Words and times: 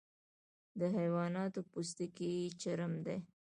د 0.79 0.81
حیواناتو 0.97 1.59
پوستکی 1.71 2.33
چرم 2.61 2.93
دی 3.05 3.17